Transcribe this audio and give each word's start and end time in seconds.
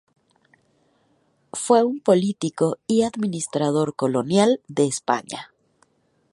Fue 1.53 1.83
un 1.83 1.99
político 1.99 2.79
y 2.87 3.03
administrador 3.03 3.95
colonial 3.95 4.59
de 4.67 4.87
España. 4.87 5.53